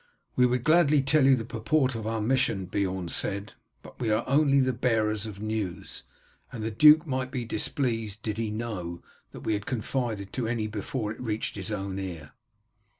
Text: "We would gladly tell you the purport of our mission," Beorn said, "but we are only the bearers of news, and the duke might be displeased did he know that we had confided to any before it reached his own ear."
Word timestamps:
"We 0.35 0.47
would 0.47 0.63
gladly 0.63 1.03
tell 1.03 1.25
you 1.25 1.35
the 1.35 1.45
purport 1.45 1.93
of 1.93 2.07
our 2.07 2.21
mission," 2.21 2.65
Beorn 2.65 3.09
said, 3.09 3.53
"but 3.83 3.99
we 3.99 4.09
are 4.09 4.23
only 4.27 4.59
the 4.59 4.73
bearers 4.73 5.27
of 5.27 5.39
news, 5.39 6.05
and 6.51 6.63
the 6.63 6.71
duke 6.71 7.05
might 7.05 7.29
be 7.29 7.45
displeased 7.45 8.23
did 8.23 8.39
he 8.39 8.49
know 8.49 9.03
that 9.29 9.41
we 9.41 9.53
had 9.53 9.67
confided 9.67 10.33
to 10.33 10.47
any 10.47 10.65
before 10.65 11.11
it 11.11 11.21
reached 11.21 11.53
his 11.53 11.69
own 11.71 11.99
ear." 11.99 12.31